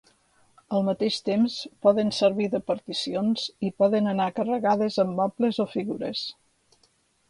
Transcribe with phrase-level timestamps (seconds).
[0.77, 1.57] Al mateix temps,
[1.87, 6.31] poden servir de particions i poden anar carregades amb mobles o figures.